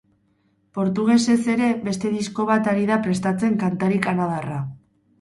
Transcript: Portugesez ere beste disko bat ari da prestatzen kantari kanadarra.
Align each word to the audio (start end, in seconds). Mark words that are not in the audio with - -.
Portugesez 0.77 1.35
ere 1.57 1.69
beste 1.85 2.13
disko 2.15 2.49
bat 2.55 2.73
ari 2.75 2.91
da 2.93 3.01
prestatzen 3.07 3.63
kantari 3.67 4.05
kanadarra. 4.11 4.63